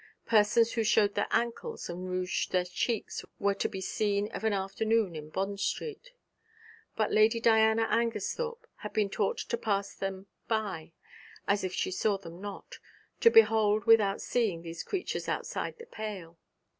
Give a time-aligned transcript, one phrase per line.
[0.25, 4.51] Persons who showed their ankles and rouged their cheeks were to be seen of an
[4.51, 6.11] afternoon in Bond Street;
[6.95, 10.93] but Lady Diana Angersthorpe had been taught to pass them by
[11.47, 12.79] as if she saw them not,
[13.19, 16.39] to behold without seeing these creatures outside the pale.